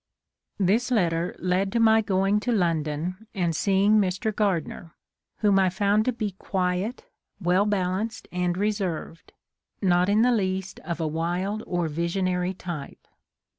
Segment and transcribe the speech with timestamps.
[0.57, 4.35] This letter led to my going to London and seeing Mr.
[4.35, 4.95] Gardner,
[5.41, 7.05] whom I found to be quiet,
[7.39, 9.31] well balanced, and reserved—
[9.83, 13.07] ^not in the least of a wild or visionary type.